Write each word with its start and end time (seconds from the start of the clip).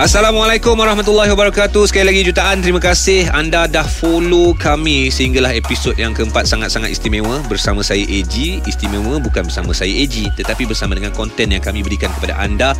Assalamualaikum 0.00 0.80
warahmatullahi 0.80 1.28
wabarakatuh. 1.28 1.84
Sekali 1.84 2.08
lagi 2.08 2.24
jutaan 2.24 2.64
Terima 2.64 2.80
kasih. 2.80 3.28
Anda 3.36 3.68
dah 3.68 3.84
follow 3.84 4.56
kami 4.56 5.12
Sehinggalah 5.12 5.52
episod 5.52 5.92
yang 6.00 6.16
keempat 6.16 6.48
Sangat-sangat 6.48 6.88
istimewa 6.88 7.44
Bersama 7.52 7.84
saya 7.84 8.00
AG 8.08 8.64
Istimewa 8.64 9.20
bukan 9.20 9.44
bersama 9.44 9.76
saya 9.76 9.92
AG 9.92 10.24
Tetapi 10.40 10.64
bersama 10.64 10.96
dengan 10.96 11.12
konten 11.12 11.52
Yang 11.52 11.68
kami 11.68 11.84
berikan 11.84 12.08
kepada 12.16 12.32
anda. 12.40 12.72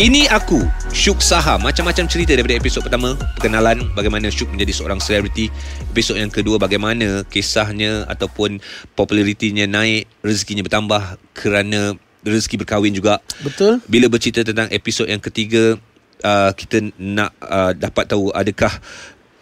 Ini 0.00 0.32
aku 0.32 0.64
Syuk 0.96 1.20
Saha. 1.20 1.60
Macam-macam 1.60 2.08
cerita 2.08 2.32
daripada 2.32 2.56
episod 2.56 2.80
pertama 2.80 3.20
Perkenalan 3.36 3.92
Bagaimana 3.92 4.32
Syuk 4.32 4.48
menjadi 4.48 4.72
seorang 4.80 4.96
selebriti. 4.96 5.52
Episod 5.92 6.16
yang 6.16 6.32
kedua 6.32 6.56
Bagaimana 6.56 7.28
kisahnya 7.28 8.08
Ataupun 8.08 8.64
popularitinya 8.96 9.68
naik 9.68 10.08
Rezekinya 10.24 10.64
bertambah 10.64 11.20
Kerana 11.36 12.00
rezeki 12.24 12.66
berkahwin 12.66 12.90
juga. 12.90 13.22
Betul. 13.38 13.78
bila 13.86 14.10
bercerita 14.10 14.42
tentang 14.42 14.66
episod 14.74 15.06
yang 15.06 15.22
ketiga 15.22 15.78
uh, 16.24 16.52
kita 16.56 16.92
nak 16.96 17.32
uh, 17.42 17.72
dapat 17.76 18.04
tahu 18.08 18.32
adakah 18.32 18.72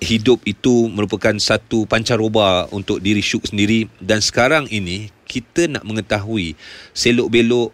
hidup 0.02 0.42
itu 0.44 0.90
merupakan 0.90 1.32
satu 1.40 1.88
pancaroba 1.88 2.68
untuk 2.74 3.00
diri 3.00 3.24
Syuk 3.24 3.48
sendiri. 3.48 3.86
Dan 4.02 4.20
sekarang 4.20 4.68
ini 4.68 5.08
kita 5.24 5.70
nak 5.70 5.84
mengetahui 5.86 6.58
selok 6.92 7.28
belok 7.30 7.70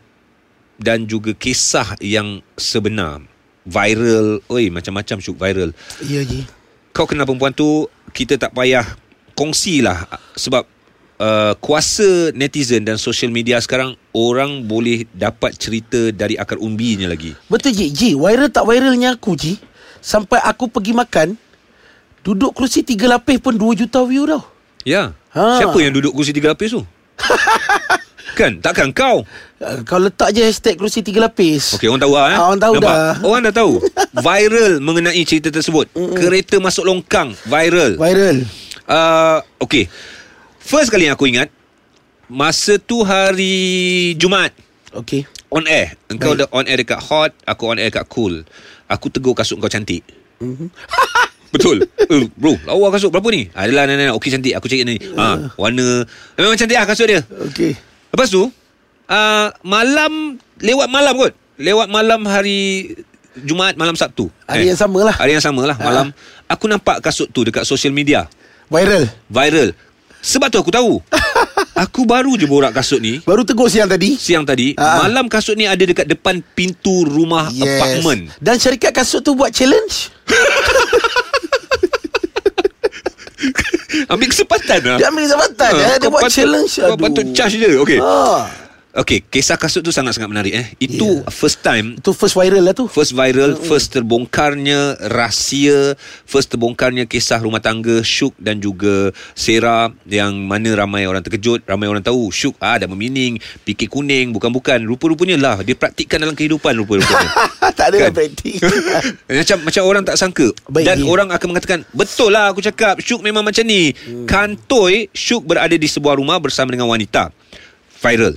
dan 0.80 1.04
juga 1.04 1.34
kisah 1.36 1.96
yang 2.00 2.40
sebenar. 2.56 3.24
Viral. 3.68 4.40
Oi 4.48 4.73
macam-macam 4.73 5.20
Syuk 5.20 5.37
viral. 5.37 5.76
Ya 6.04 6.24
Ji. 6.24 6.48
kau 6.90 7.06
kenal 7.06 7.28
perempuan 7.28 7.54
tu 7.54 7.87
kita 8.10 8.34
tak 8.34 8.51
payah 8.51 8.82
kongsilah 9.38 10.10
sebab 10.34 10.66
uh, 11.20 11.52
kuasa 11.60 12.33
netizen 12.33 12.83
dan 12.83 12.97
social 12.97 13.29
media 13.29 13.60
sekarang 13.60 13.95
orang 14.16 14.65
boleh 14.65 15.05
dapat 15.12 15.55
cerita 15.55 16.09
dari 16.10 16.41
akar 16.41 16.56
umbinya 16.56 17.12
lagi. 17.12 17.37
Betul 17.46 17.77
Ji. 17.77 17.93
Ji, 17.93 18.10
viral 18.16 18.48
tak 18.48 18.65
viralnya 18.65 19.15
aku 19.15 19.37
Ji. 19.37 19.60
Sampai 20.01 20.41
aku 20.41 20.73
pergi 20.73 20.96
makan 20.96 21.37
duduk 22.24 22.57
kerusi 22.57 22.80
tiga 22.80 23.04
lapis 23.04 23.37
pun 23.37 23.52
2 23.52 23.85
juta 23.85 24.01
view 24.09 24.24
tau. 24.24 24.41
Ya. 24.88 25.13
Ha. 25.37 25.60
Siapa 25.60 25.76
yang 25.79 25.93
duduk 25.93 26.16
kursi 26.16 26.32
tiga 26.32 26.51
lapis 26.57 26.73
tu? 26.73 26.82
kan? 28.41 28.57
Takkan 28.65 28.91
kau? 28.96 29.29
Uh, 29.60 29.85
kau 29.85 30.01
letak 30.01 30.32
je 30.32 30.41
hashtag 30.41 30.80
kerusi 30.80 31.04
tiga 31.04 31.29
lapis. 31.29 31.76
Okey, 31.76 31.93
orang 31.93 32.01
tahu 32.01 32.13
lah 32.16 32.24
eh. 32.32 32.37
Ah, 32.41 32.45
orang 32.48 32.63
tahu 32.65 32.74
Nampak? 32.80 32.88
dah. 32.96 33.13
Orang 33.21 33.43
dah 33.45 33.54
tahu. 33.54 33.73
Viral 34.26 34.73
mengenai 34.80 35.23
cerita 35.29 35.52
tersebut. 35.52 35.93
Kereta 35.93 36.57
masuk 36.59 36.88
longkang. 36.88 37.37
Viral. 37.45 38.01
Viral. 38.01 38.37
Uh, 38.88 39.38
okay. 39.60 39.87
First 40.71 40.95
kali 40.95 41.10
yang 41.10 41.18
aku 41.18 41.26
ingat, 41.26 41.51
masa 42.30 42.79
tu 42.79 43.02
hari 43.02 44.15
Jumaat. 44.15 44.54
Okey. 44.95 45.26
On 45.51 45.66
air. 45.66 45.99
Engkau 46.07 46.38
Baik. 46.38 46.46
dah 46.46 46.49
on 46.54 46.63
air 46.71 46.79
dekat 46.79 47.02
hot 47.02 47.35
Aku 47.43 47.74
on 47.74 47.79
air 47.82 47.90
dekat 47.90 48.07
cool. 48.07 48.46
Aku 48.87 49.10
tegur 49.10 49.35
kasut 49.35 49.59
kau 49.59 49.66
cantik. 49.66 50.07
Mhm. 50.38 50.71
Betul. 51.59 51.91
Eh, 52.07 52.30
Bro 52.38 52.54
lawa 52.63 52.95
kasut 52.95 53.10
berapa 53.10 53.26
ni? 53.35 53.51
Adalah 53.51 53.91
nenek 53.91 54.15
Okey 54.15 54.30
cantik. 54.30 54.54
Aku 54.54 54.71
cari 54.71 54.87
ni. 54.87 54.95
Ha, 55.18 55.59
Warna. 55.59 56.07
Memang 56.38 56.54
cantik 56.54 56.79
lah 56.79 56.87
kasut 56.87 57.10
dia. 57.10 57.26
Okey. 57.51 57.74
Lepas 58.15 58.30
tu 58.30 58.46
uh, 58.46 59.46
Malam 59.66 60.38
Lewat 60.63 60.87
malam 60.87 61.18
kot. 61.18 61.35
Lewat 61.59 61.91
malam 61.91 62.23
hari 62.30 62.95
Jumaat 63.43 63.74
malam 63.74 63.98
Sabtu. 63.98 64.31
Hari 64.47 64.71
yang 64.71 64.78
sama 64.78 65.03
lah. 65.03 65.19
Hari 65.19 65.34
yang 65.34 65.43
sama 65.43 65.66
lah 65.66 65.75
Malam. 65.82 66.15
Aku 66.47 66.71
nampak 66.71 67.03
kasut 67.03 67.26
tu 67.34 67.43
Dekat 67.43 67.66
social 67.66 67.91
media. 67.91 68.31
Viral. 68.71 69.10
Viral 69.26 69.75
Sebab 70.21 70.47
tu 70.47 70.56
aku 70.56 70.69
tahu 70.69 71.00
Aku 71.82 72.04
baru 72.04 72.34
je 72.34 72.44
borak 72.44 72.72
kasut 72.72 72.99
ni 72.99 73.19
Baru 73.21 73.41
tegur 73.41 73.66
siang 73.66 73.87
tadi. 73.87 74.15
Siang 74.15 74.44
tadi 74.44 74.72
Ah. 74.75 75.03
Malam 75.03 75.26
kasut 75.26 75.54
ni 75.54 75.65
ada 75.65 75.81
dekat 75.81 76.04
depan 76.04 76.44
Pintu 76.47 77.03
rumah 77.03 77.49
apartment 77.49 78.28
Dan 78.37 78.56
syarikat 78.56 78.93
kasut 78.93 79.21
tu 79.21 79.32
buat 79.32 79.48
challenge. 79.48 80.12
Ambil 84.06 84.28
kesempatan 84.28 84.81
lah 84.84 84.97
Dia 84.98 85.08
ambil 85.08 85.25
kesempatan 85.25 85.70
eh. 85.72 85.97
Dia 85.97 86.08
buat 86.08 86.22
patut- 86.22 86.34
challenge. 86.34 86.72
Kau 86.76 86.97
patut 86.98 87.26
charge 87.32 87.56
dia 87.56 87.69
Okay 87.78 87.98
Ha. 87.98 88.12
Okay 88.90 89.22
Kisah 89.22 89.54
kasut 89.54 89.80
tu 89.80 89.94
sangat-sangat 89.94 90.26
menarik 90.26 90.52
eh 90.52 90.66
Itu 90.76 91.22
Yeah. 91.22 91.30
first 91.30 91.62
time 91.62 91.94
Itu 91.94 92.10
first 92.10 92.34
viral 92.34 92.58
lah 92.60 92.74
tu. 92.74 92.86
First 92.86 93.14
viral 93.14 93.54
First 93.56 93.94
terbongkarnya 93.94 94.98
Rahsia 95.06 95.94
First 96.24 96.50
terbongkarnya 96.50 97.06
Kisah 97.06 97.38
rumah 97.38 97.58
tangga 97.58 97.98
Syuk 98.00 98.34
dan 98.36 98.58
juga 98.58 99.10
Sarah 99.32 99.94
Yang 100.04 100.34
mana 100.40 100.74
ramai 100.76 101.06
orang 101.06 101.22
terkejut 101.22 101.62
Ramai 101.64 101.86
orang 101.86 102.02
tahu 102.02 102.30
Syuk 102.30 102.58
ah, 102.58 102.76
dah 102.76 102.86
memining 102.86 103.38
Fikir 103.62 103.86
kuning 103.86 104.30
Bukan-bukan 104.30 104.82
Rupa-rupanya 104.82 105.38
lah 105.38 105.56
Dia 105.62 105.74
praktikkan 105.74 106.18
dalam 106.18 106.34
kehidupan 106.34 106.74
Rupa-rupanya 106.76 107.28
tak 107.78 107.94
ada 107.94 108.10
Kan? 108.10 108.12
praktik. 108.12 108.58
macam 109.40 109.56
macam 109.62 109.82
orang 109.84 110.02
tak 110.02 110.16
sangka 110.16 110.50
Baik, 110.66 110.84
dan 110.84 110.96
dia. 110.98 111.06
orang 111.06 111.28
akan 111.30 111.46
mengatakan 111.48 111.80
betul 111.90 112.34
lah 112.34 112.50
aku 112.50 112.58
cakap 112.60 112.98
Syuk 112.98 113.22
memang 113.22 113.46
macam 113.46 113.62
ni 113.62 113.94
hmm. 113.94 114.26
kantoi 114.26 115.06
Syuk 115.14 115.46
berada 115.46 115.72
di 115.72 115.86
sebuah 115.86 116.18
rumah 116.18 116.42
bersama 116.42 116.74
dengan 116.74 116.90
wanita 116.90 117.30
viral 117.96 118.34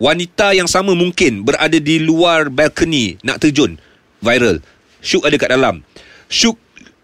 wanita 0.00 0.56
yang 0.56 0.66
sama 0.66 0.96
mungkin 0.96 1.44
berada 1.44 1.76
di 1.76 2.00
luar 2.00 2.48
balcony 2.48 3.20
nak 3.20 3.38
terjun 3.38 3.76
viral 4.24 4.64
Syuk 5.04 5.28
ada 5.28 5.36
kat 5.36 5.52
dalam 5.52 5.84
Syuk 6.32 6.56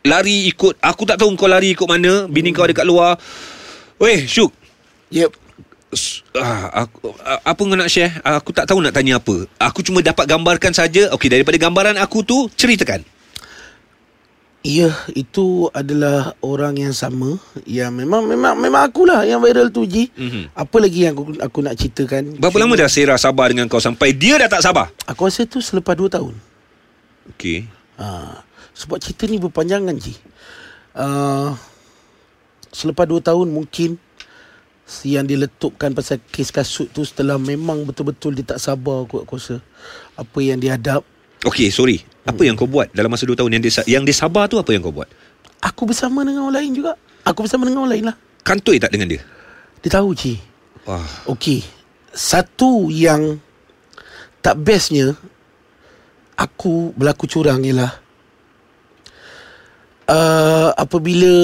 lari 0.03 0.49
ikut 0.49 0.81
aku 0.81 1.03
tak 1.05 1.21
tahu 1.21 1.37
kau 1.37 1.47
lari 1.47 1.77
ikut 1.77 1.85
mana 1.85 2.25
bini 2.27 2.57
kau 2.57 2.65
ada 2.65 2.73
kat 2.73 2.89
luar 2.89 3.21
Weh 4.01 4.25
Syuk 4.25 4.51
yep. 5.13 5.31
Ah, 6.37 6.85
aku, 6.85 7.15
apa 7.25 7.57
kau 7.57 7.73
nak 7.73 7.89
share? 7.89 8.21
Aku 8.21 8.53
tak 8.53 8.69
tahu 8.69 8.85
nak 8.85 8.93
tanya 8.93 9.17
apa. 9.17 9.49
Aku 9.57 9.81
cuma 9.81 10.05
dapat 10.05 10.29
gambarkan 10.29 10.75
saja. 10.75 11.09
Okey, 11.15 11.31
daripada 11.33 11.57
gambaran 11.57 11.97
aku 11.97 12.21
tu, 12.21 12.51
ceritakan. 12.53 13.01
Ya, 14.67 14.91
itu 15.15 15.71
adalah 15.71 16.35
orang 16.43 16.75
yang 16.75 16.91
sama 16.91 17.39
yang 17.71 17.95
memang 17.95 18.27
memang 18.27 18.59
memang 18.59 18.91
akulah 18.91 19.23
yang 19.23 19.39
viral 19.39 19.71
tu 19.71 19.87
Ji. 19.87 20.11
Mhm. 20.11 20.59
Apa 20.59 20.83
lagi 20.83 21.07
yang 21.07 21.15
aku 21.15 21.39
aku 21.39 21.59
nak 21.63 21.79
ceritakan? 21.79 22.35
Berapa 22.43 22.59
lama 22.59 22.75
dah 22.75 22.91
Sarah 22.91 23.15
sabar 23.15 23.47
dengan 23.47 23.71
kau 23.71 23.79
sampai 23.79 24.11
dia 24.11 24.35
dah 24.43 24.51
tak 24.51 24.67
sabar? 24.67 24.91
Aku 25.07 25.31
rasa 25.31 25.47
tu 25.47 25.63
selepas 25.63 25.95
2 25.95 26.11
tahun. 26.11 26.35
Okey. 27.31 27.71
Ha, 27.95 28.43
sebab 28.75 28.99
cerita 28.99 29.31
ni 29.31 29.39
berpanjangan 29.39 29.95
Ji. 30.03 30.19
Uh, 30.99 31.55
selepas 32.75 33.07
2 33.07 33.23
tahun 33.23 33.47
mungkin 33.47 34.03
yang 35.07 35.31
diletupkan 35.31 35.95
pasal 35.95 36.19
kes 36.35 36.51
kasut 36.51 36.91
tu 36.91 37.07
setelah 37.07 37.39
memang 37.39 37.87
betul-betul 37.87 38.35
dia 38.35 38.43
tak 38.43 38.59
sabar 38.59 39.07
aku, 39.07 39.23
aku 39.23 39.39
rasa. 39.39 39.63
Apa 40.19 40.43
yang 40.43 40.59
dia 40.59 40.75
hadap. 40.75 41.07
Okey, 41.47 41.71
sorry. 41.71 42.03
Apa 42.27 42.43
yang 42.43 42.59
kau 42.59 42.67
buat 42.67 42.91
dalam 42.91 43.09
masa 43.09 43.23
2 43.23 43.39
tahun 43.39 43.51
yang 43.55 43.63
dia 43.63 43.73
yang 43.87 44.03
dia 44.03 44.17
sabar 44.17 44.51
tu 44.51 44.59
apa 44.59 44.75
yang 44.75 44.83
kau 44.83 44.91
buat? 44.91 45.07
Aku 45.63 45.87
bersama 45.87 46.27
dengan 46.27 46.51
orang 46.51 46.63
lain 46.63 46.71
juga. 46.75 46.93
Aku 47.23 47.47
bersama 47.47 47.67
dengan 47.67 47.87
orang 47.87 47.93
lain 47.95 48.05
lah. 48.11 48.17
Kantoi 48.43 48.83
tak 48.83 48.91
dengan 48.91 49.15
dia? 49.15 49.23
Dia 49.83 49.91
tahu 49.99 50.11
Ji. 50.15 50.39
Wah. 50.87 51.07
Okey. 51.31 51.63
Satu 52.11 52.91
yang 52.91 53.39
tak 54.43 54.59
bestnya 54.59 55.15
aku 56.39 56.95
berlaku 56.95 57.27
curang 57.27 57.63
ialah 57.63 57.93
uh, 60.07 60.71
apabila 60.77 61.35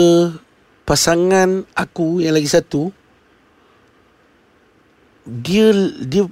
pasangan 0.87 1.66
aku 1.75 2.22
yang 2.22 2.37
lagi 2.37 2.47
satu 2.47 2.94
dia 5.22 5.70
dia 6.03 6.26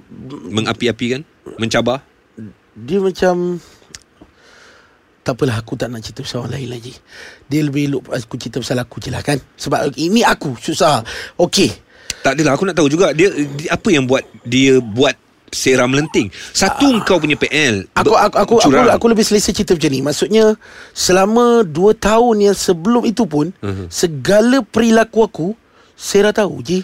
Mengapi-api 0.51 1.05
kan? 1.15 1.21
Mencabar? 1.59 2.03
dia 2.71 3.03
macam 3.03 3.59
tak 5.21 5.37
apalah 5.37 5.61
aku 5.61 5.77
tak 5.77 5.93
nak 5.93 6.01
cerita 6.01 6.25
pasal 6.25 6.45
orang 6.45 6.57
lain 6.57 6.69
lagi. 6.73 6.93
Dia 7.45 7.61
lebih 7.61 7.93
elok 7.93 8.03
aku 8.09 8.35
cerita 8.41 8.57
pasal 8.57 8.81
aku 8.81 8.97
je 8.97 9.09
lah 9.13 9.21
kan. 9.21 9.37
Sebab 9.37 9.93
ini 10.01 10.25
aku 10.25 10.57
susah. 10.57 11.05
Okey. 11.37 11.69
Tak 12.21 12.37
adalah 12.37 12.53
aku 12.57 12.65
nak 12.69 12.77
tahu 12.77 12.89
juga 12.89 13.13
dia, 13.13 13.29
dia 13.33 13.69
apa 13.73 13.89
yang 13.89 14.05
buat 14.05 14.21
dia 14.45 14.77
buat 14.81 15.13
Sarah 15.51 15.85
melenting. 15.85 16.31
Satu 16.55 17.03
kau 17.03 17.19
punya 17.19 17.35
PL. 17.35 17.83
Aku 17.91 18.15
aku 18.15 18.35
aku, 18.39 18.53
aku 18.63 18.71
curang. 18.71 18.87
aku 18.87 19.05
lebih 19.11 19.27
selesa 19.27 19.51
cerita 19.51 19.75
macam 19.75 19.91
ni. 19.91 19.99
Maksudnya 19.99 20.45
selama 20.95 21.67
2 21.67 21.91
tahun 21.99 22.35
yang 22.39 22.55
sebelum 22.55 23.03
itu 23.03 23.27
pun 23.27 23.51
uh-huh. 23.59 23.91
segala 23.91 24.63
perilaku 24.63 25.27
aku 25.27 25.47
Sarah 25.93 26.33
tahu 26.33 26.63
je. 26.65 26.79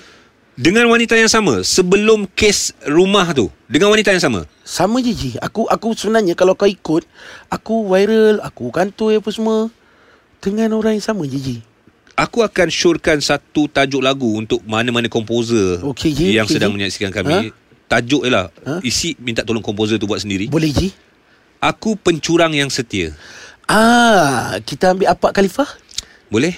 Dengan 0.57 0.89
wanita 0.89 1.13
yang 1.13 1.29
sama 1.29 1.61
sebelum 1.61 2.25
kes 2.33 2.73
rumah 2.89 3.29
tu. 3.31 3.47
Dengan 3.69 3.93
wanita 3.93 4.09
yang 4.09 4.19
sama. 4.19 4.41
Sama 4.65 4.97
je 4.99 5.13
Ji. 5.13 5.31
Aku 5.37 5.69
aku 5.69 5.93
sebenarnya 5.93 6.33
kalau 6.33 6.57
kau 6.57 6.65
ikut 6.65 7.05
aku 7.47 7.85
viral, 7.85 8.41
aku 8.41 8.73
kantoi 8.73 9.21
apa 9.21 9.29
semua 9.29 9.69
dengan 10.41 10.73
orang 10.73 10.97
yang 10.97 11.05
sama 11.05 11.29
je 11.29 11.37
Ji. 11.37 11.57
Aku 12.17 12.41
akan 12.41 12.73
syorkan 12.73 13.21
satu 13.21 13.69
tajuk 13.69 14.01
lagu 14.01 14.25
untuk 14.33 14.65
mana-mana 14.65 15.05
komposer 15.05 15.77
Okey, 15.85 16.09
Ji. 16.17 16.27
yang 16.33 16.49
Okey, 16.49 16.57
sedang 16.57 16.73
Ji. 16.73 16.81
menyaksikan 16.81 17.13
kami. 17.13 17.53
Tajuk 17.87 18.25
je 18.25 18.31
lah. 18.33 18.49
Ha? 18.65 18.81
Isi 18.81 19.13
minta 19.21 19.45
tolong 19.45 19.61
komposer 19.61 20.01
tu 20.01 20.09
buat 20.09 20.19
sendiri. 20.19 20.49
Boleh 20.49 20.73
Ji? 20.73 20.89
Aku 21.61 21.93
pencurang 21.93 22.51
yang 22.57 22.73
setia. 22.73 23.13
Ah, 23.69 24.57
kita 24.65 24.97
ambil 24.97 25.13
apa 25.13 25.29
Khalifah? 25.29 25.69
Boleh? 26.33 26.57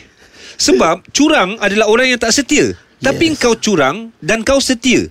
Sebab 0.55 1.03
curang 1.11 1.59
adalah 1.59 1.91
orang 1.91 2.15
yang 2.15 2.19
tak 2.19 2.31
setia. 2.31 2.73
Tapi 2.99 3.31
Yes. 3.31 3.39
kau 3.39 3.55
curang 3.55 4.11
dan 4.19 4.43
kau 4.43 4.59
setia. 4.59 5.07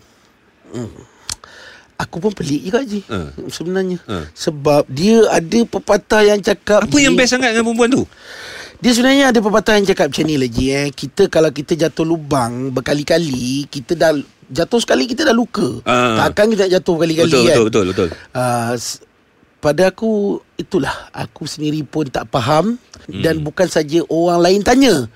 Aku 1.99 2.23
pun 2.23 2.31
pelik 2.31 2.63
juga 2.63 2.87
Ji 2.87 3.03
Ha. 3.11 3.35
Sebenarnya 3.51 3.99
Ha. 4.07 4.31
Sebab 4.31 4.87
dia 4.87 5.27
ada 5.35 5.59
pepatah 5.67 6.23
yang 6.23 6.39
cakap 6.39 6.87
Apa 6.87 6.97
yang 7.03 7.19
best 7.19 7.35
sangat 7.35 7.51
dengan 7.51 7.67
perempuan 7.67 7.91
tu? 7.91 8.07
Dia 8.79 8.95
sebenarnya 8.95 9.35
ada 9.35 9.43
pepatah 9.43 9.75
yang 9.83 9.87
cakap 9.91 10.07
macam 10.15 10.25
ni 10.31 10.39
Ji 10.47 10.71
eh. 10.71 10.87
Kita 10.95 11.27
kalau 11.27 11.51
kita 11.51 11.75
jatuh 11.75 12.07
lubang 12.07 12.71
berkali-kali 12.71 13.67
Kita 13.67 13.99
dah 13.99 14.15
Jatuh 14.47 14.79
sekali 14.79 15.11
kita 15.11 15.27
dah 15.27 15.35
luka 15.35 15.83
Ah. 15.83 16.29
Takkan 16.29 16.55
kita 16.55 16.71
nak 16.71 16.73
jatuh 16.79 16.95
berkali-kali 16.95 17.33
Betul, 17.35 17.43
kan 17.43 17.57
betul, 17.67 17.67
betul, 17.67 17.87
betul. 17.91 18.09
uh, 18.39 18.73
pada 19.59 19.91
aku 19.91 20.39
itulah 20.55 21.11
aku 21.11 21.43
sendiri 21.43 21.83
pun 21.83 22.07
tak 22.07 22.31
faham 22.31 22.79
hmm. 23.11 23.23
dan 23.27 23.43
bukan 23.43 23.67
saja 23.67 24.07
orang 24.07 24.39
lain 24.39 24.63
tanya. 24.63 25.11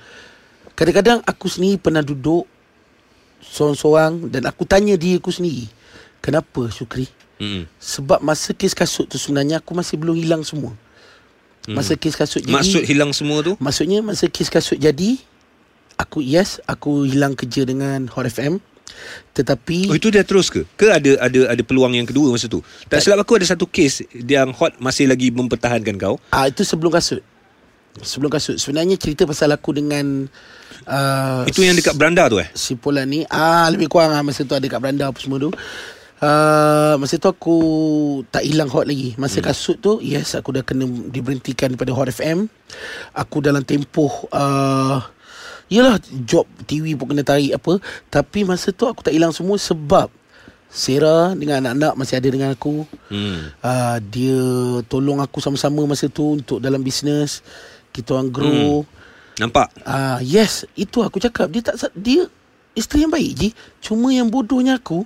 Kadang-kadang 0.75 1.23
aku 1.23 1.47
sendiri 1.47 1.79
pernah 1.79 2.03
duduk 2.03 2.51
seorang-seorang 3.43 4.31
dan 4.31 4.47
aku 4.49 4.63
tanya 4.65 4.95
diri 4.97 5.19
aku 5.19 5.35
sendiri. 5.35 5.67
Kenapa 6.23 6.71
Syukri? 6.71 7.11
Mm-mm. 7.43 7.67
Sebab 7.83 8.23
masa 8.23 8.55
kes 8.55 8.73
kasut 8.73 9.11
tu 9.11 9.19
sebenarnya 9.19 9.59
aku 9.59 9.75
masih 9.75 9.99
belum 9.99 10.15
hilang 10.15 10.47
semua. 10.47 10.73
Masa 11.71 11.95
kes 11.95 12.19
kasut 12.19 12.43
jadi 12.43 12.59
Maksud 12.59 12.83
hilang 12.83 13.15
semua 13.15 13.39
tu? 13.47 13.55
Maksudnya 13.63 14.03
masa 14.03 14.27
kes 14.27 14.51
kasut 14.51 14.83
jadi 14.83 15.15
Aku 15.95 16.19
yes 16.19 16.59
Aku 16.67 17.07
hilang 17.07 17.39
kerja 17.39 17.63
dengan 17.63 18.11
Hot 18.11 18.27
FM 18.27 18.59
Tetapi 19.31 19.87
Oh 19.87 19.95
itu 19.95 20.11
dia 20.11 20.27
terus 20.27 20.51
ke? 20.51 20.67
Ke 20.75 20.91
ada 20.91 21.23
ada 21.23 21.55
ada 21.55 21.63
peluang 21.63 21.95
yang 21.95 22.03
kedua 22.03 22.35
masa 22.35 22.51
tu? 22.51 22.67
Tak 22.91 22.99
silap 22.99 23.23
aku 23.23 23.39
ada 23.39 23.47
satu 23.47 23.71
kes 23.71 24.03
yang 24.11 24.51
hot 24.51 24.75
masih 24.83 25.07
lagi 25.07 25.31
mempertahankan 25.31 25.95
kau. 25.97 26.19
Ah 26.35 26.51
itu 26.51 26.67
sebelum 26.67 26.93
kasut. 26.93 27.23
Sebelum 28.01 28.33
kasut. 28.33 28.57
Sebenarnya 28.57 28.97
cerita 28.97 29.29
pasal 29.29 29.53
aku 29.53 29.77
dengan 29.77 30.25
uh, 30.89 31.45
Itu 31.45 31.61
yang 31.61 31.77
dekat 31.77 31.93
beranda 31.93 32.25
tu 32.33 32.41
eh? 32.41 32.49
si 32.57 32.73
Polan 32.81 33.05
ni 33.05 33.21
ah 33.29 33.69
lebih 33.69 33.93
kurang 33.93 34.17
ah 34.17 34.25
masa 34.25 34.49
tu 34.49 34.57
ada 34.57 34.65
kat 34.65 34.81
beranda 34.81 35.13
apa 35.13 35.19
semua 35.21 35.37
tu. 35.37 35.53
Uh, 36.23 36.95
masa 37.03 37.19
tu 37.19 37.27
aku 37.29 37.59
tak 38.33 38.49
hilang 38.49 38.71
hot 38.73 38.89
lagi. 38.89 39.13
Masa 39.21 39.43
hmm. 39.43 39.47
kasut 39.51 39.77
tu 39.77 40.01
yes 40.01 40.33
aku 40.39 40.57
dah 40.57 40.65
kena 40.65 40.89
diberhentikan 40.89 41.69
daripada 41.75 41.93
Hot 41.93 42.09
FM. 42.09 42.49
Aku 43.13 43.45
dalam 43.45 43.61
tempoh 43.61 44.31
uh, 44.33 45.05
Yelah 45.73 45.97
job 46.29 46.45
TV 46.69 46.93
pun 46.97 47.13
kena 47.13 47.25
tarik 47.25 47.57
apa 47.57 47.81
Tapi 48.13 48.45
masa 48.45 48.77
tu 48.77 48.85
aku 48.85 49.01
tak 49.01 49.17
hilang 49.17 49.33
semua 49.33 49.57
sebab 49.57 50.13
Sarah 50.73 51.37
dengan 51.37 51.61
anak-anak 51.61 51.93
masih 52.01 52.17
ada 52.17 52.29
dengan 52.33 52.49
aku 52.57 52.89
Hmm. 53.13 53.53
uh, 53.61 54.01
dia 54.01 54.41
tolong 54.89 55.21
aku 55.21 55.37
sama-sama 55.45 55.85
masa 55.85 56.09
tu 56.09 56.41
untuk 56.41 56.65
dalam 56.65 56.81
bisnes 56.81 57.45
kita 57.93 58.17
orang 58.17 58.31
grow 58.33 58.83
hmm. 58.83 59.01
Nampak? 59.33 59.73
uh, 59.89 60.21
yes 60.21 60.69
itu 60.77 61.01
aku 61.01 61.17
cakap 61.17 61.49
dia 61.49 61.65
tak 61.65 61.77
dia 61.97 62.29
isteri 62.77 63.05
yang 63.05 63.13
baik 63.13 63.31
je 63.37 63.49
cuma 63.81 64.13
yang 64.13 64.29
bodohnya 64.29 64.77
aku 64.77 65.05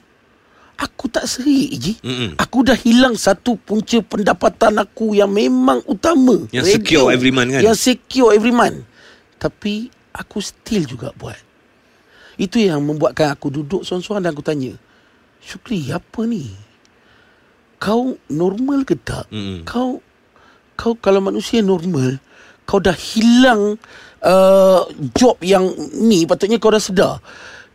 aku 0.77 1.05
tak 1.09 1.31
serik 1.31 1.71
je 1.79 1.95
Mm-mm. 2.03 2.35
aku 2.35 2.67
dah 2.67 2.75
hilang 2.75 3.15
satu 3.15 3.55
punca 3.55 4.03
pendapatan 4.03 4.83
aku 4.83 5.15
yang 5.15 5.31
memang 5.31 5.81
utama 5.87 6.47
Yang 6.51 6.79
secure 6.79 7.15
every 7.15 7.31
month 7.31 7.55
kan? 7.55 7.63
yang 7.63 7.77
secure 7.79 8.35
every 8.35 8.53
month 8.53 8.83
tapi 9.39 9.89
aku 10.11 10.43
still 10.43 10.83
juga 10.85 11.15
buat 11.15 11.39
itu 12.37 12.61
yang 12.61 12.83
membuatkan 12.83 13.33
aku 13.33 13.49
duduk 13.49 13.87
seorang-seorang 13.87 14.27
dan 14.27 14.33
aku 14.35 14.45
tanya 14.45 14.73
Syukri 15.41 15.89
apa 15.95 16.27
ni 16.27 16.67
kau 17.79 18.17
normal 18.33 18.83
ke 18.89 18.97
tak? 18.97 19.29
Mm-mm. 19.31 19.63
Kau 19.69 20.01
kau 20.77 20.93
kalau 20.97 21.21
manusia 21.25 21.61
normal, 21.65 22.21
kau 22.67 22.83
dah 22.83 22.95
hilang 22.95 23.79
uh, 24.21 24.83
job 25.15 25.39
yang 25.41 25.71
ni 25.97 26.27
patutnya 26.27 26.61
kau 26.61 26.75
dah 26.75 26.83
sedar. 26.83 27.23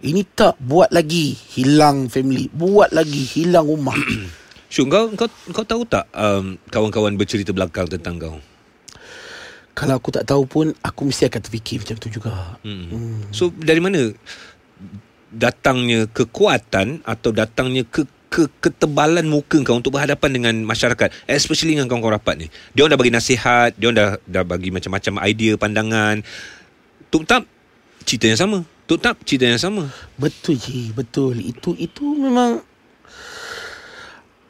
Ini 0.01 0.25
tak 0.33 0.57
buat 0.57 0.89
lagi 0.89 1.33
hilang 1.33 2.09
family, 2.09 2.49
buat 2.49 2.89
lagi 2.93 3.21
hilang 3.21 3.69
rumah. 3.69 3.97
Syuk, 4.71 4.89
kau, 4.89 5.05
kau, 5.13 5.29
kau 5.51 5.65
tahu 5.67 5.83
tak 5.85 6.09
um, 6.15 6.57
kawan-kawan 6.73 7.13
bercerita 7.19 7.53
belakang 7.53 7.85
tentang 7.85 8.17
kau? 8.17 8.37
kalau 9.71 9.97
aku 9.97 10.09
tak 10.11 10.27
tahu 10.27 10.43
pun 10.45 10.65
aku 10.83 11.01
mesti 11.07 11.31
akan 11.31 11.41
terfikir 11.41 11.81
macam 11.81 11.97
tu 11.97 12.09
juga. 12.11 12.59
Hmm. 12.61 12.91
Hmm. 12.91 13.19
So, 13.31 13.49
dari 13.49 13.79
mana 13.79 14.11
datangnya 15.31 16.11
kekuatan 16.11 17.07
atau 17.07 17.31
datangnya 17.31 17.87
ke, 17.87 18.03
ke 18.31 18.47
ketebalan 18.63 19.27
muka 19.27 19.59
kau 19.59 19.75
untuk 19.75 19.99
berhadapan 19.99 20.31
dengan 20.31 20.55
masyarakat 20.63 21.11
especially 21.27 21.75
dengan 21.75 21.91
kawan-kawan 21.91 22.15
rapat 22.15 22.35
ni. 22.39 22.47
Dia 22.71 22.87
orang 22.87 22.95
dah 22.95 23.01
bagi 23.03 23.11
nasihat 23.11 23.69
dia 23.75 23.91
orang 23.91 23.99
dah 23.99 24.09
dah 24.23 24.43
bagi 24.47 24.71
macam-macam 24.71 25.13
idea 25.27 25.59
pandangan. 25.59 26.23
Tuk 27.11 27.27
tak 27.27 27.43
cerita 28.07 28.31
yang 28.31 28.39
sama. 28.39 28.63
Tuk 28.87 29.03
tak 29.03 29.19
cerita 29.27 29.51
yang 29.51 29.59
sama. 29.59 29.91
Betul 30.15 30.55
je, 30.55 30.95
betul. 30.95 31.43
Itu 31.43 31.75
itu 31.75 32.07
memang 32.15 32.63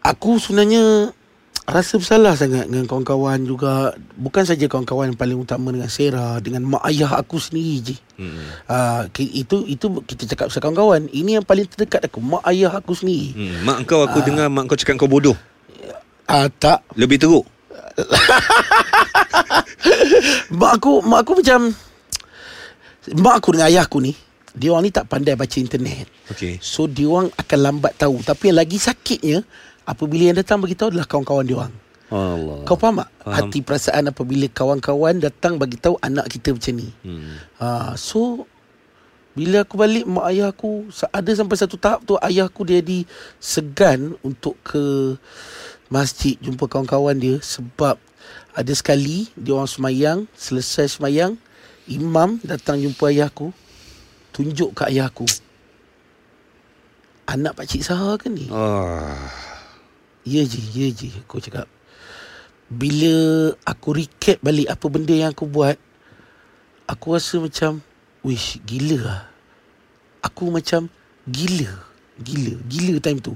aku 0.06 0.38
sebenarnya 0.38 1.10
rasa 1.69 2.02
bersalah 2.02 2.34
sangat 2.34 2.66
dengan 2.66 2.90
kawan-kawan 2.90 3.46
juga. 3.46 3.94
Bukan 4.18 4.44
saja 4.46 4.66
kawan-kawan 4.66 5.13
yang 5.13 5.19
paling 5.19 5.38
utama 5.38 5.69
dengan 5.69 5.92
Sarah, 5.92 6.42
dengan 6.42 6.66
mak 6.66 6.81
ayah 6.90 7.22
aku 7.22 7.38
sendiri 7.38 7.75
je. 7.81 7.96
hmm. 8.18 8.66
Uh, 8.66 9.02
itu 9.18 9.66
itu 9.69 9.86
kita 10.06 10.24
cakap 10.34 10.50
pasal 10.50 10.62
kawan-kawan. 10.62 11.06
Ini 11.13 11.42
yang 11.42 11.46
paling 11.46 11.69
terdekat 11.69 12.10
aku, 12.10 12.22
mak 12.22 12.44
ayah 12.50 12.74
aku 12.74 12.98
sendiri. 12.98 13.38
Hmm. 13.38 13.66
mak 13.66 13.86
kau 13.86 14.02
aku 14.02 14.25
dengar 14.25 14.50
mak 14.50 14.69
kau 14.69 14.78
cakap 14.78 14.98
kau 14.98 15.10
bodoh 15.10 15.38
Ah 16.31 16.46
uh, 16.46 16.48
tak, 16.48 16.88
lebih 16.96 17.19
teruk 17.19 17.44
mak 20.60 20.72
aku 20.80 21.04
mak 21.04 21.28
aku 21.28 21.44
macam 21.44 21.75
mak 23.19 23.36
aku 23.42 23.50
dengan 23.52 23.68
ayah 23.68 23.84
aku 23.84 24.00
ni, 24.00 24.16
dia 24.56 24.72
orang 24.72 24.88
ni 24.88 24.92
tak 24.94 25.12
pandai 25.12 25.36
baca 25.36 25.58
internet. 25.60 26.08
okey 26.31 26.63
So 26.63 26.88
dia 26.88 27.10
orang 27.10 27.34
akan 27.36 27.60
lambat 27.60 28.00
tahu 28.00 28.24
Tapi 28.24 28.52
yang 28.52 28.63
lagi 28.63 28.80
sakitnya 28.80 29.44
Apabila 29.86 30.30
yang 30.30 30.38
datang 30.38 30.62
bagi 30.62 30.78
tahu 30.78 30.94
adalah 30.94 31.07
kawan-kawan 31.10 31.45
dia 31.45 31.57
orang. 31.57 31.74
Allah 32.12 32.68
Kau 32.68 32.75
faham 32.75 33.00
tak? 33.00 33.10
Faham. 33.24 33.33
Hati 33.39 33.60
perasaan 33.63 34.04
apabila 34.12 34.45
kawan-kawan 34.51 35.24
datang 35.24 35.56
bagi 35.56 35.80
tahu 35.80 35.95
anak 36.04 36.28
kita 36.28 36.51
macam 36.51 36.74
ni. 36.75 36.89
hmm. 37.07 37.31
Ha, 37.63 37.95
so 37.95 38.44
bila 39.31 39.63
aku 39.63 39.80
balik 39.80 40.04
mak 40.04 40.28
ayah 40.28 40.51
aku 40.51 40.92
ada 41.07 41.31
sampai 41.31 41.56
satu 41.56 41.80
tahap 41.80 42.04
tu 42.04 42.19
ayah 42.19 42.51
aku 42.51 42.68
dia 42.68 42.83
di 42.83 43.07
segan 43.39 44.19
untuk 44.28 44.60
ke 44.60 45.16
masjid 45.88 46.36
jumpa 46.44 46.68
kawan-kawan 46.68 47.16
dia 47.16 47.39
sebab 47.39 47.95
ada 48.51 48.74
sekali 48.75 49.31
dia 49.39 49.56
orang 49.56 49.72
semayang 49.72 50.19
selesai 50.36 51.00
semayang 51.00 51.39
imam 51.88 52.44
datang 52.44 52.84
jumpa 52.84 53.07
ayah 53.07 53.31
aku 53.31 53.56
tunjuk 54.36 54.75
kat 54.75 54.92
ayah 54.92 55.07
aku 55.07 55.24
anak 57.31 57.56
pak 57.56 57.72
cik 57.72 57.88
Sahar 57.88 58.19
ke 58.19 58.27
ni 58.27 58.51
ah. 58.51 59.16
Ya 60.27 60.45
je, 60.45 60.62
ya 60.73 60.88
je 60.94 61.09
Aku 61.25 61.41
cakap. 61.41 61.65
Bila 62.71 63.51
aku 63.67 63.98
recap 63.98 64.38
balik 64.39 64.69
Apa 64.69 64.86
benda 64.88 65.12
yang 65.12 65.34
aku 65.34 65.50
buat 65.50 65.75
Aku 66.88 67.17
rasa 67.17 67.41
macam 67.41 67.81
Wish 68.22 68.62
gila 68.63 69.00
lah. 69.01 69.22
Aku 70.22 70.53
macam 70.53 70.88
Gila 71.25 71.72
Gila 72.22 72.53
Gila 72.69 72.96
time 73.01 73.19
tu. 73.19 73.34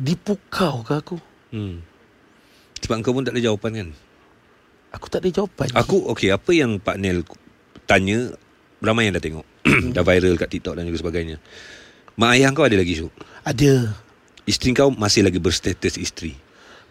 Dipukau 0.00 0.80
ke 0.86 0.94
aku? 0.96 1.16
Hmm. 1.50 1.82
sebab 2.78 3.02
kau 3.02 3.12
pun 3.12 3.26
tak 3.26 3.34
ada 3.36 3.42
jawapan 3.42 3.72
kan? 3.74 3.88
Aku 4.94 5.06
tak 5.10 5.22
ada 5.22 5.30
jawapan. 5.30 5.68
Aku 5.76 6.08
okey 6.14 6.30
apa 6.30 6.50
yang 6.54 6.78
Pak 6.78 6.96
Nel 6.98 7.26
tanya 7.84 8.34
ramai 8.82 9.06
yang 9.10 9.14
dah 9.18 9.22
tengok. 9.22 9.46
Dah 9.94 10.02
viral 10.02 10.34
kat 10.40 10.50
TikTok 10.50 10.74
dan 10.78 10.88
juga 10.88 10.98
sebagainya. 11.04 11.36
Mak 12.16 12.30
ayah 12.38 12.50
kau 12.50 12.66
ada 12.66 12.78
lagi 12.80 12.96
Syuk. 12.96 13.12
Ada 13.44 13.94
Isteri 14.50 14.74
kau 14.74 14.90
masih 14.90 15.22
lagi 15.22 15.38
berstatus 15.38 15.94
isteri. 15.94 16.34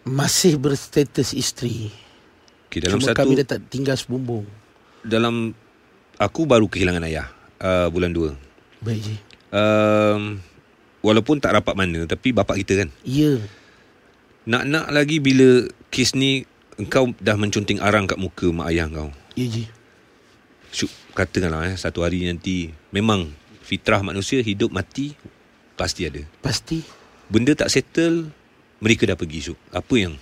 Masih 0.08 0.56
berstatus 0.56 1.36
isteri 1.36 1.92
Okay, 2.70 2.80
dalam 2.80 3.02
Cuma 3.02 3.10
satu 3.10 3.18
kami 3.26 3.34
dah 3.42 3.58
tak 3.58 3.66
tinggal 3.66 3.98
sebumbung 3.98 4.46
dalam 5.02 5.56
aku 6.22 6.46
baru 6.46 6.70
kehilangan 6.70 7.02
ayah 7.08 7.26
uh, 7.58 7.90
bulan 7.90 8.14
2. 8.14 8.86
Baik 8.86 9.02
je 9.02 9.16
Um, 9.50 10.38
walaupun 11.02 11.42
tak 11.42 11.58
rapat 11.58 11.74
mana 11.74 12.06
tapi 12.06 12.30
bapak 12.30 12.62
kita 12.62 12.86
kan. 12.86 12.88
Ya 13.02 13.34
Nak-nak 14.46 14.94
lagi 14.94 15.18
bila 15.18 15.66
kes 15.90 16.14
ni 16.14 16.46
engkau 16.78 17.10
dah 17.18 17.34
menconting 17.34 17.82
arang 17.82 18.06
kat 18.06 18.14
muka 18.14 18.46
mak 18.54 18.70
ayah 18.70 18.86
kau. 18.86 19.10
Ya 19.34 19.50
je 19.50 19.66
Syuk, 20.70 20.86
katakanlah 21.18 21.66
eh, 21.66 21.74
satu 21.74 22.06
hari 22.06 22.30
nanti 22.30 22.70
memang 22.94 23.26
fitrah 23.66 24.06
manusia 24.06 24.38
hidup 24.38 24.70
mati 24.70 25.18
pasti 25.74 26.06
ada. 26.06 26.22
Pasti 26.46 26.99
Benda 27.30 27.54
tak 27.54 27.70
settle 27.70 28.26
Mereka 28.82 29.06
dah 29.06 29.14
pergi 29.14 29.38
Syuk. 29.50 29.58
Apa 29.70 29.94
yang? 29.94 30.14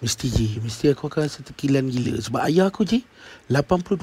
Mesti 0.00 0.26
je 0.32 0.48
Mesti 0.64 0.96
aku 0.96 1.12
akan 1.12 1.28
rasa 1.28 1.44
terkilan 1.44 1.92
gila. 1.92 2.16
Sebab 2.16 2.40
ayah 2.48 2.72
aku 2.72 2.88
je 2.88 3.04
82 3.52 4.00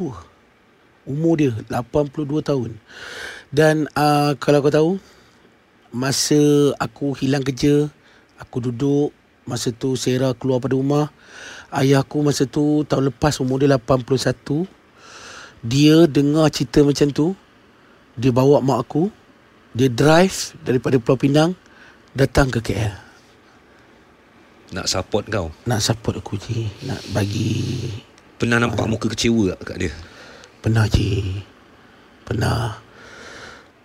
Umur 1.10 1.34
dia 1.42 1.58
82 1.66 2.46
tahun. 2.46 2.78
Dan 3.50 3.90
uh, 3.98 4.38
Kalau 4.38 4.62
kau 4.62 4.70
tahu 4.70 4.92
Masa 5.90 6.38
aku 6.78 7.18
hilang 7.18 7.42
kerja 7.42 7.90
Aku 8.38 8.62
duduk 8.62 9.10
Masa 9.50 9.74
tu 9.74 9.98
Sarah 9.98 10.38
keluar 10.38 10.62
pada 10.62 10.78
rumah 10.78 11.10
Ayah 11.74 12.06
aku 12.06 12.22
masa 12.22 12.46
tu 12.46 12.86
Tahun 12.86 13.10
lepas 13.10 13.42
umur 13.42 13.58
dia 13.58 13.74
81 13.74 14.70
Dia 15.66 16.06
dengar 16.06 16.46
cerita 16.54 16.86
macam 16.86 17.10
tu 17.10 17.34
Dia 18.14 18.30
bawa 18.30 18.62
mak 18.62 18.86
aku 18.86 19.10
Dia 19.74 19.90
drive 19.90 20.54
Daripada 20.62 21.02
Pulau 21.02 21.18
Pinang 21.18 21.52
Datang 22.18 22.50
ke 22.50 22.66
KL 22.66 22.98
Nak 24.74 24.90
support 24.90 25.30
kau? 25.30 25.54
Nak 25.70 25.78
support 25.86 26.18
aku 26.18 26.34
Ji. 26.42 26.66
Nak 26.90 27.14
bagi 27.14 27.78
Pernah 28.42 28.58
nampak 28.58 28.90
muka 28.90 29.06
kecewa 29.14 29.54
tak 29.54 29.62
kat 29.70 29.78
dia? 29.86 29.94
Pernah 30.66 30.90
Ji. 30.90 31.38
Pernah. 32.26 32.82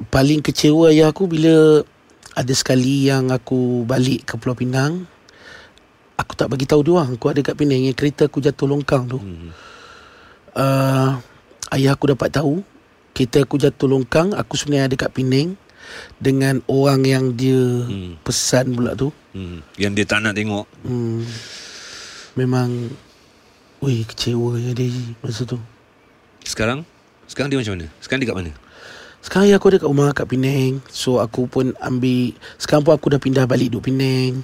Paling 0.08 0.40
kecewa 0.40 0.88
ayah 0.88 1.12
aku 1.12 1.28
bila 1.28 1.84
Ada 2.32 2.56
sekali 2.56 3.04
yang 3.04 3.28
aku 3.28 3.84
balik 3.84 4.24
ke 4.24 4.40
Pulau 4.40 4.56
Pinang 4.56 5.04
Aku 6.16 6.32
tak 6.32 6.48
bagi 6.48 6.64
tahu 6.64 6.88
dia 6.88 7.04
orang. 7.04 7.20
Aku 7.20 7.28
ada 7.28 7.44
kat 7.44 7.52
Penang 7.52 7.84
Yang 7.84 8.00
kereta 8.00 8.32
aku 8.32 8.40
jatuh 8.40 8.64
longkang 8.64 9.12
tu. 9.12 9.20
Hmm. 9.20 9.52
uh, 10.56 11.20
Ayah 11.68 11.92
aku 11.92 12.16
dapat 12.16 12.32
tahu 12.32 12.64
Kereta 13.12 13.44
aku 13.44 13.60
jatuh 13.60 13.92
longkang 13.92 14.32
Aku 14.32 14.56
sebenarnya 14.56 14.88
ada 14.88 14.96
kat 14.96 15.12
Penang 15.12 15.60
Dengan 16.18 16.62
orang 16.70 17.02
yang 17.02 17.24
dia 17.34 17.58
Hmm. 17.86 18.16
Pesan 18.22 18.74
pula 18.74 18.94
tu. 18.94 19.10
Hmm. 19.32 19.60
Yang 19.76 19.92
dia 20.02 20.06
tak 20.06 20.18
nak 20.22 20.34
tengok. 20.36 20.66
Hmm, 20.86 21.24
Memang 22.38 22.90
Weh 23.82 24.06
kecewa 24.06 24.56
ya 24.56 24.72
dia 24.72 24.88
Masa 25.20 25.42
tu. 25.44 25.58
Sekarang? 26.46 26.86
Sekarang 27.26 27.50
dia 27.50 27.58
macam 27.58 27.74
mana? 27.76 27.86
Sekarang 27.98 28.20
dia 28.22 28.28
kat 28.30 28.38
mana? 28.38 28.52
Sekarang 29.22 29.44
ayah 29.46 29.56
aku 29.62 29.70
ada 29.70 29.78
kat 29.78 29.88
rumah 29.90 30.10
kat 30.14 30.26
Penang. 30.26 30.72
So 30.90 31.18
aku 31.18 31.46
pun 31.46 31.74
ambil 31.78 32.34
Sekarang 32.58 32.82
pun 32.82 32.92
aku 32.94 33.06
dah 33.10 33.20
pindah 33.22 33.44
balik 33.46 33.70
duduk 33.74 33.90
Penang. 33.90 34.42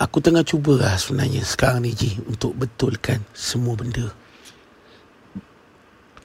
Aku 0.00 0.18
tengah 0.18 0.42
cuba 0.42 0.74
lah 0.74 0.98
sebenarnya 0.98 1.46
Sekarang 1.46 1.86
ni 1.86 1.94
Ji 1.94 2.18
Untuk 2.26 2.58
betulkan 2.58 3.22
semua 3.30 3.78
benda 3.78 4.10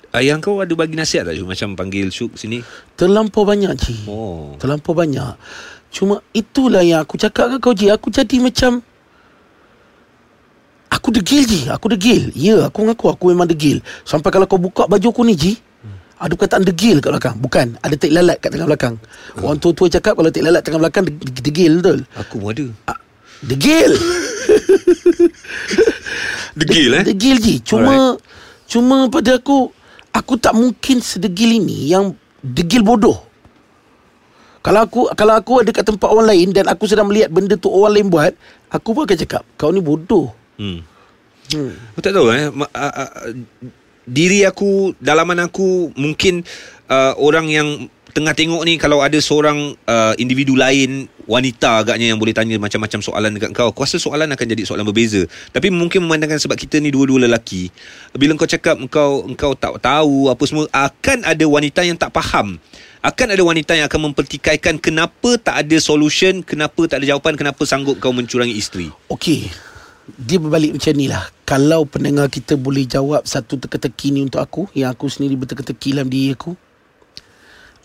Ayah 0.10 0.42
kau 0.42 0.58
ada 0.58 0.74
bagi 0.74 0.98
nasihat 0.98 1.30
tak? 1.30 1.38
Syuk? 1.38 1.48
Macam 1.54 1.78
panggil 1.78 2.10
Syuk 2.10 2.34
sini? 2.34 2.66
Terlampau 2.98 3.46
banyak 3.46 3.74
Ji. 3.78 3.96
Oh. 4.10 4.58
Terlampau 4.58 4.98
banyak. 4.98 5.38
Cuma 5.94 6.26
itulah 6.34 6.82
yang 6.82 7.06
aku 7.06 7.22
cakap 7.22 7.54
kan 7.54 7.58
kau 7.62 7.78
Ji. 7.78 7.94
Aku 7.94 8.10
jadi 8.10 8.38
macam 8.42 8.82
Aku 10.90 11.14
degil 11.14 11.46
Ji. 11.46 11.70
Aku 11.70 11.94
degil. 11.94 12.34
Ya 12.34 12.66
aku 12.66 12.82
mengaku 12.82 13.14
aku 13.14 13.30
memang 13.30 13.46
degil. 13.46 13.86
Sampai 14.02 14.34
kalau 14.34 14.50
kau 14.50 14.58
buka 14.58 14.90
baju 14.90 15.08
aku 15.14 15.22
ni 15.22 15.38
Ji 15.38 15.54
ada 16.20 16.36
perkataan 16.36 16.68
degil 16.68 17.00
kat 17.00 17.16
belakang. 17.16 17.36
Bukan 17.40 17.68
Ada 17.80 17.96
tek 17.96 18.12
lalat 18.12 18.38
kat 18.44 18.52
tengah 18.52 18.68
belakang. 18.68 19.00
Orang 19.40 19.56
tua-tua 19.56 19.88
cakap 19.88 20.20
Kalau 20.20 20.28
tek 20.28 20.44
lalat 20.44 20.60
tengah 20.68 20.82
belakang 20.84 21.08
de- 21.08 21.16
de- 21.16 21.44
Degil 21.48 21.80
betul? 21.80 22.04
Aku 22.20 22.44
pun 22.44 22.52
ada. 22.52 22.66
Ah, 22.92 23.00
Degil. 23.40 23.94
Degil 26.60 26.92
eh? 26.92 27.04
Degil 27.08 27.38
Ji. 27.40 27.56
Cuma 27.64 28.20
Cuma 28.68 29.08
pada 29.08 29.40
aku 29.40 29.72
Aku 30.14 30.36
tak 30.36 30.58
mungkin 30.58 31.00
sedegil 31.00 31.62
ini 31.62 31.94
Yang 31.94 32.18
degil 32.42 32.82
bodoh 32.82 33.18
Kalau 34.66 34.86
aku 34.86 35.10
Kalau 35.14 35.34
aku 35.38 35.62
ada 35.62 35.70
kat 35.70 35.86
tempat 35.86 36.10
orang 36.10 36.28
lain 36.34 36.50
Dan 36.50 36.66
aku 36.68 36.90
sedang 36.90 37.08
melihat 37.08 37.30
Benda 37.30 37.56
tu 37.56 37.70
orang 37.70 37.94
lain 38.00 38.08
buat 38.10 38.34
Aku 38.74 38.94
pun 38.94 39.06
akan 39.06 39.18
cakap 39.18 39.44
Kau 39.56 39.70
ni 39.70 39.82
bodoh 39.82 40.34
hmm. 40.58 40.80
hmm. 41.54 41.72
Aku 41.94 42.00
tak 42.02 42.14
tahu 42.14 42.34
eh 42.34 42.50
Ma- 42.50 42.74
a- 42.74 42.96
a- 43.06 43.14
Diri 44.10 44.42
aku 44.46 44.98
Dalaman 44.98 45.46
aku 45.46 45.94
Mungkin 45.94 46.42
uh, 46.90 47.14
Orang 47.22 47.50
yang 47.50 47.90
Tengah 48.20 48.36
tengok 48.36 48.68
ni 48.68 48.76
Kalau 48.76 49.00
ada 49.00 49.16
seorang 49.24 49.80
uh, 49.88 50.12
Individu 50.20 50.60
lain 50.60 51.08
Wanita 51.24 51.88
agaknya 51.88 52.12
Yang 52.12 52.20
boleh 52.20 52.36
tanya 52.36 52.60
Macam-macam 52.60 53.00
soalan 53.00 53.32
dekat 53.40 53.56
kau 53.56 53.72
Aku 53.72 53.88
rasa 53.88 53.96
soalan 53.96 54.28
akan 54.28 54.44
jadi 54.44 54.68
soalan 54.68 54.84
berbeza. 54.84 55.24
Tapi 55.56 55.72
mungkin 55.72 56.04
memandangkan 56.04 56.36
Sebab 56.36 56.60
kita 56.60 56.84
ni 56.84 56.92
dua-dua 56.92 57.32
lelaki 57.32 57.72
Bila 58.12 58.36
kau 58.36 58.44
cakap 58.44 58.76
Engkau 58.76 59.24
engkau 59.24 59.56
tak 59.56 59.80
tahu 59.80 60.28
Apa 60.28 60.44
semua 60.44 60.68
Akan 60.76 61.24
ada 61.24 61.48
wanita 61.48 61.88
yang 61.88 61.96
tak 61.96 62.12
faham. 62.12 62.60
Akan 63.00 63.32
ada 63.32 63.40
wanita 63.40 63.80
yang 63.80 63.88
akan 63.88 64.12
mempertikaikan 64.12 64.76
kenapa 64.76 65.40
tak 65.40 65.64
ada 65.64 65.80
solution, 65.80 66.44
kenapa 66.44 66.84
tak 66.84 67.00
ada 67.00 67.16
jawapan, 67.16 67.40
kenapa 67.40 67.64
sanggup 67.64 67.96
kau 68.04 68.12
mencurangi 68.12 68.52
isteri. 68.52 68.92
Okey. 69.08 69.48
Dia 70.20 70.36
berbalik 70.36 70.76
macam 70.76 70.94
ni 71.00 71.08
lah. 71.08 71.32
Kalau 71.48 71.88
pendengar 71.88 72.28
kita 72.28 72.58
boleh 72.58 72.86
jawab 72.86 73.26
Satu 73.26 73.58
teka-teki 73.58 74.14
ni 74.14 74.22
untuk 74.22 74.42
aku 74.42 74.70
Yang 74.78 74.90
aku 74.94 75.06
sendiri 75.10 75.34
berteka-teki 75.38 75.98
dalam 75.98 76.10
diri 76.10 76.34
aku 76.34 76.54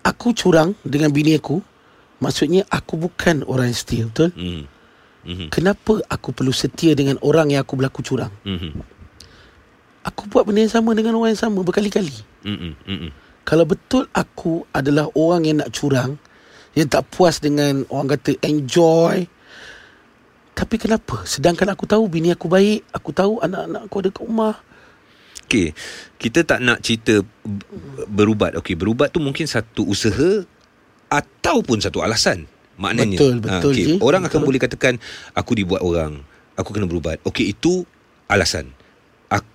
Aku 0.05 0.37
curang 0.37 0.77
dengan 0.85 1.09
bini 1.09 1.37
aku 1.41 1.65
Maksudnya 2.23 2.65
aku 2.71 2.97
bukan 2.97 3.43
orang 3.45 3.69
yang 3.69 3.79
setia 3.79 4.05
Betul? 4.09 4.31
Hmm. 4.37 4.65
Mhm. 5.25 5.49
Kenapa 5.49 6.05
aku 6.13 6.37
perlu 6.37 6.53
setia 6.53 6.93
dengan 6.93 7.17
orang 7.25 7.49
yang 7.49 7.65
aku 7.65 7.81
berlaku 7.81 8.05
curang? 8.05 8.33
Mhm. 8.45 8.77
Aku 10.05 10.29
buat 10.29 10.45
benda 10.45 10.61
yang 10.61 10.73
sama 10.73 10.93
dengan 10.93 11.17
orang 11.17 11.33
yang 11.33 11.43
sama 11.49 11.65
berkali-kali. 11.65 12.13
Mhm. 12.45 12.73
Mhm. 12.85 13.11
Kalau 13.45 13.65
betul 13.65 14.05
aku 14.13 14.69
adalah 14.73 15.09
orang 15.17 15.49
yang 15.49 15.57
nak 15.65 15.73
curang, 15.73 16.21
yang 16.77 16.89
tak 16.93 17.09
puas 17.09 17.41
dengan 17.41 17.89
orang 17.89 18.17
kata 18.17 18.37
enjoy. 18.45 19.25
Tapi 20.55 20.77
kenapa? 20.77 21.25
Sedangkan 21.25 21.73
aku 21.73 21.89
tahu 21.89 22.05
bini 22.09 22.33
aku 22.33 22.47
baik, 22.47 22.85
aku 22.93 23.11
tahu 23.17 23.41
anak-anak 23.41 23.89
aku 23.89 23.97
ada 24.05 24.11
kat 24.13 24.25
rumah. 24.29 24.57
Okey, 25.55 25.71
kita 26.19 26.43
tak 26.43 26.59
nak 26.59 26.83
cerita 26.83 27.23
berubat. 28.11 28.59
Okey, 28.59 28.75
berubat 28.75 29.15
tu 29.15 29.23
mungkin 29.23 29.47
satu 29.47 29.87
usaha 29.87 30.43
ataupun 31.07 31.79
satu 31.79 32.03
alasan. 32.03 32.51
Maknanya. 32.75 33.15
Betul, 33.15 33.35
Ah, 33.47 33.63
betul, 33.63 33.71
okey. 33.71 33.85
Ji. 33.87 33.93
Orang 34.03 34.27
akan 34.27 34.35
Betul. 34.43 34.49
boleh 34.51 34.61
katakan 34.67 34.95
aku 35.31 35.55
dibuat 35.55 35.87
orang, 35.87 36.19
aku 36.59 36.75
kena 36.75 36.91
berubat. 36.91 37.23
Okey, 37.23 37.55
itu 37.55 37.87
alasan. 38.27 38.75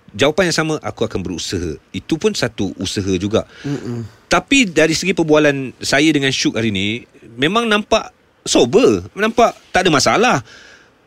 Jawapan 0.09 0.49
yang 0.49 0.57
sama 0.57 0.75
aku 0.81 1.05
akan 1.05 1.21
berusaha. 1.21 1.77
Itu 1.93 2.17
pun 2.17 2.33
satu 2.33 2.73
usaha 2.81 3.13
juga. 3.21 3.45
Mm-mm. 3.61 4.01
Tapi 4.25 4.65
dari 4.65 4.97
segi 4.97 5.13
perbualan 5.13 5.77
saya 5.85 6.09
dengan 6.09 6.33
Syuk 6.33 6.57
hari 6.57 6.73
ni 6.73 7.05
memang 7.37 7.69
nampak 7.69 8.09
sober, 8.41 9.05
nampak 9.13 9.53
tak 9.69 9.85
ada 9.85 9.93
masalah. 9.93 10.37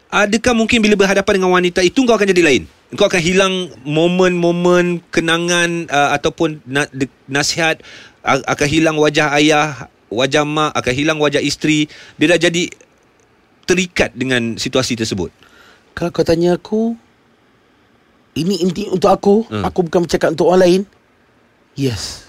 Adakah 0.06 0.54
mungkin 0.54 0.78
bila 0.78 0.94
berhadapan 0.94 1.34
dengan 1.34 1.50
wanita 1.50 1.82
itu 1.82 2.06
kau 2.06 2.14
akan 2.14 2.30
jadi 2.30 2.46
lain? 2.46 2.62
Kau 2.92 3.08
akan 3.08 3.22
hilang 3.24 3.54
momen-momen 3.88 5.00
kenangan 5.08 5.88
uh, 5.88 6.12
ataupun 6.12 6.60
na- 6.68 6.90
de- 6.92 7.08
nasihat 7.24 7.80
uh, 8.20 8.44
akan 8.44 8.68
hilang 8.68 8.96
wajah 9.00 9.32
ayah, 9.40 9.88
wajah 10.12 10.44
mak, 10.44 10.76
akan 10.76 10.92
hilang 10.92 11.16
wajah 11.16 11.40
isteri. 11.40 11.88
Dia 12.20 12.36
dah 12.36 12.40
jadi 12.40 12.68
terikat 13.64 14.12
dengan 14.12 14.60
situasi 14.60 14.92
tersebut. 14.92 15.32
Kalau 15.96 16.12
kau 16.12 16.20
tanya 16.20 16.60
aku, 16.60 16.92
ini 18.36 18.60
inti 18.60 18.92
untuk 18.92 19.08
aku, 19.08 19.34
Hmm. 19.48 19.64
aku 19.64 19.88
bukan 19.88 20.04
bercakap 20.04 20.36
untuk 20.36 20.52
orang 20.52 20.60
lain. 20.60 20.82
Yes. 21.72 22.28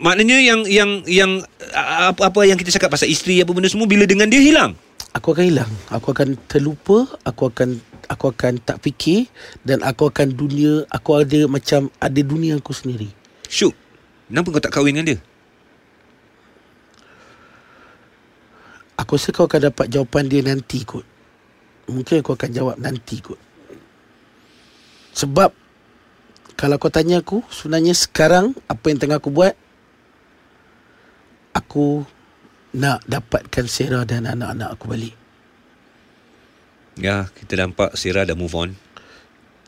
Maknanya 0.00 0.36
yang 0.40 0.60
yang 0.68 0.90
yang 1.08 1.30
uh, 1.76 2.12
apa-apa 2.12 2.44
yang 2.44 2.60
kita 2.60 2.72
cakap 2.72 2.92
pasal 2.92 3.08
isteri 3.08 3.40
apa 3.40 3.52
benda 3.52 3.68
semua 3.72 3.88
bila 3.88 4.04
dengan 4.04 4.28
dia 4.28 4.40
hilang. 4.40 4.76
Aku 5.16 5.32
akan 5.32 5.44
hilang. 5.48 5.70
Aku 5.88 6.12
akan 6.12 6.36
terlupa, 6.44 7.08
aku 7.24 7.48
akan 7.48 7.80
aku 8.10 8.34
akan 8.34 8.58
tak 8.58 8.82
fikir 8.82 9.30
dan 9.62 9.86
aku 9.86 10.10
akan 10.10 10.34
dunia, 10.34 10.82
aku 10.90 11.22
ada 11.22 11.46
macam 11.46 11.86
ada 12.02 12.20
dunia 12.20 12.58
aku 12.58 12.74
sendiri. 12.74 13.06
Syuk, 13.46 13.72
kenapa 14.26 14.50
kau 14.50 14.62
tak 14.62 14.74
kahwin 14.74 14.98
dengan 14.98 15.14
dia? 15.14 15.18
Aku 18.98 19.16
rasa 19.16 19.30
kau 19.30 19.46
akan 19.46 19.70
dapat 19.70 19.86
jawapan 19.88 20.26
dia 20.26 20.42
nanti 20.42 20.82
kot. 20.82 21.06
Mungkin 21.88 22.20
aku 22.20 22.34
akan 22.34 22.50
jawab 22.50 22.76
nanti 22.76 23.22
kot. 23.22 23.38
Sebab 25.14 25.54
kalau 26.58 26.76
kau 26.76 26.92
tanya 26.92 27.24
aku, 27.24 27.40
sebenarnya 27.48 27.96
sekarang 27.96 28.52
apa 28.68 28.84
yang 28.92 28.98
tengah 29.00 29.16
aku 29.16 29.32
buat 29.32 29.56
aku 31.56 32.04
nak 32.76 33.02
dapatkan 33.08 33.66
Sarah 33.66 34.04
dan 34.04 34.28
anak-anak 34.28 34.76
aku 34.76 34.84
balik. 34.90 35.19
Ya, 37.00 37.26
kita 37.32 37.56
nampak 37.56 37.96
Sarah 37.96 38.28
dah 38.28 38.36
move 38.36 38.54
on. 38.54 38.76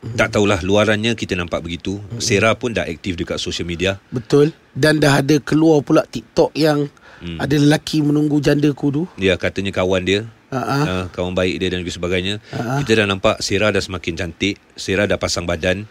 Tak 0.03 0.35
tahulah 0.35 0.59
luarannya 0.59 1.15
kita 1.15 1.33
nampak 1.33 1.63
begitu. 1.63 1.97
Sarah 2.19 2.53
pun 2.59 2.75
dah 2.75 2.83
aktif 2.83 3.15
dekat 3.15 3.39
social 3.39 3.63
media. 3.65 3.97
Betul. 4.11 4.51
Dan 4.75 4.99
dah 4.99 5.23
ada 5.23 5.39
keluar 5.39 5.79
pula 5.81 6.03
TikTok 6.03 6.51
yang 6.53 6.91
Hmm. 7.23 7.39
ada 7.39 7.55
lelaki 7.55 8.03
menunggu 8.03 8.43
janda 8.43 8.67
ku 8.75 8.91
tu. 8.91 9.07
Ya, 9.15 9.39
katanya 9.39 9.71
kawan 9.71 10.03
dia, 10.03 10.27
Ha 10.51 10.59
uh, 10.59 11.05
kawan 11.15 11.31
baik 11.31 11.55
dia 11.55 11.71
dan 11.71 11.79
juga 11.79 11.95
sebagainya. 11.95 12.43
Ha. 12.51 12.83
Kita 12.83 12.99
dah 12.99 13.07
nampak 13.07 13.39
Sarah 13.39 13.71
dah 13.71 13.79
semakin 13.79 14.13
cantik. 14.19 14.59
Sarah 14.75 15.07
dah 15.07 15.15
pasang 15.15 15.47
badan. 15.47 15.87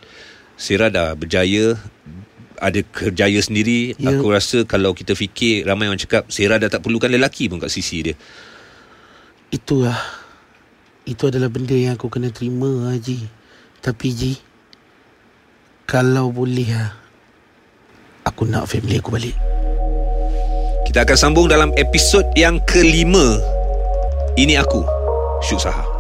Sarah 0.61 0.93
dah 0.93 1.17
berjaya 1.17 1.81
ada 2.61 2.81
kerjaya 2.85 3.41
sendiri. 3.43 3.97
Ya. 3.97 4.13
Aku 4.13 4.29
rasa 4.29 4.69
kalau 4.69 4.93
kita 4.93 5.17
fikir 5.17 5.65
ramai 5.65 5.89
orang 5.89 5.99
cakap 5.99 6.29
Sarah 6.29 6.61
dah 6.61 6.69
tak 6.69 6.85
perlukan 6.85 7.09
lelaki 7.09 7.49
pun 7.49 7.59
kat 7.59 7.73
sisi 7.73 8.13
dia. 8.13 8.15
Itulah. 9.51 9.99
Itu 11.03 11.29
adalah 11.29 11.51
benda 11.51 11.75
yang 11.75 11.99
aku 11.99 12.07
kena 12.07 12.31
terima 12.31 12.91
Haji. 12.91 13.27
Tapi 13.83 14.09
Ji, 14.15 14.33
kalau 15.83 16.31
boleh 16.31 16.71
lah, 16.71 16.95
aku 18.23 18.47
nak 18.47 18.71
family 18.71 19.03
aku 19.03 19.11
balik. 19.11 19.35
Kita 20.87 21.03
akan 21.03 21.19
sambung 21.19 21.47
dalam 21.51 21.75
episod 21.75 22.23
yang 22.39 22.63
kelima. 22.71 23.43
Ini 24.39 24.63
aku, 24.63 24.81
Syuk 25.43 25.61
Sahar. 25.61 25.92